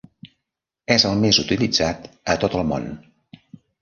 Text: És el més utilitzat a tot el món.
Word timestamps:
És 0.95 1.03
el 1.09 1.21
més 1.25 1.39
utilitzat 1.43 2.07
a 2.35 2.39
tot 2.45 2.57
el 2.63 2.67
món. 2.73 2.89